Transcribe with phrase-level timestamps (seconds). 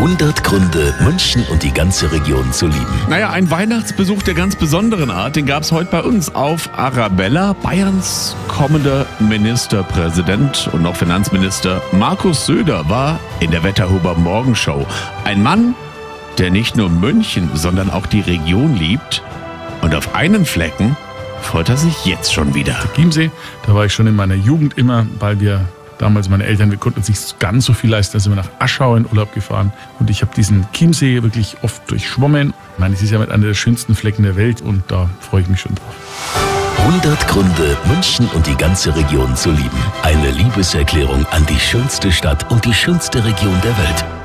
[0.00, 2.86] 100 Gründe, München und die ganze Region zu lieben.
[3.10, 7.52] Naja, ein Weihnachtsbesuch der ganz besonderen Art, den gab es heute bei uns auf Arabella.
[7.52, 14.86] Bayerns kommender Ministerpräsident und noch Finanzminister Markus Söder war in der Wetterhuber Morgenshow.
[15.24, 15.74] Ein Mann,
[16.38, 19.22] der nicht nur München, sondern auch die Region liebt.
[19.82, 20.96] Und auf einen Flecken
[21.42, 22.74] freut er sich jetzt schon wieder.
[22.94, 23.30] Chiemsee,
[23.66, 25.66] da war ich schon in meiner Jugend immer, weil wir
[26.00, 28.50] damals meine Eltern, wir konnten uns nicht ganz so viel leisten, da sind wir nach
[28.58, 32.54] Aschau in Urlaub gefahren und ich habe diesen Chiemsee wirklich oft durchschwommen.
[32.74, 35.42] Ich meine, es ist ja mit einer der schönsten Flecken der Welt und da freue
[35.42, 35.94] ich mich schon drauf.
[36.78, 39.78] 100 Gründe, München und die ganze Region zu lieben.
[40.02, 44.19] Eine Liebeserklärung an die schönste Stadt und die schönste Region der Welt.